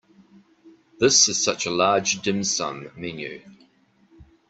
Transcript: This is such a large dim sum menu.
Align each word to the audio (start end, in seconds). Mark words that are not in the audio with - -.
This 0.99 1.27
is 1.27 1.37
such 1.43 1.67
a 1.67 1.69
large 1.69 2.23
dim 2.23 2.43
sum 2.43 2.89
menu. 2.97 3.43